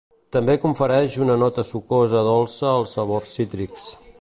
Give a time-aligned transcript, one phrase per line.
[0.35, 3.87] També confereix una nota sucosa dolça als sabors cítrics.